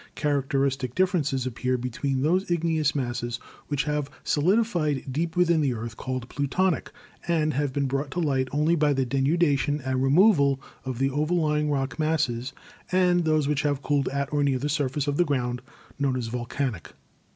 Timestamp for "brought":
7.85-8.09